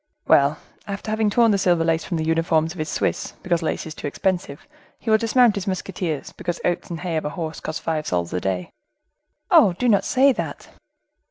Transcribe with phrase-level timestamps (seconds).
[0.25, 0.57] "Well,
[0.87, 3.93] after having torn the silver lace from the uniforms of his Swiss, because lace is
[3.93, 4.65] too expensive,
[4.97, 8.33] he will dismount his musketeers, because oats and hay of a horse cost five sols
[8.33, 8.71] a day."
[9.51, 9.73] "Oh!
[9.73, 10.69] do not say that."